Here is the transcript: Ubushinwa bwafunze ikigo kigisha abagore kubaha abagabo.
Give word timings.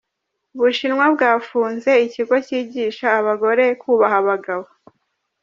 Ubushinwa 0.55 1.05
bwafunze 1.15 1.91
ikigo 2.05 2.35
kigisha 2.47 3.07
abagore 3.19 3.65
kubaha 3.81 4.15
abagabo. 4.23 4.67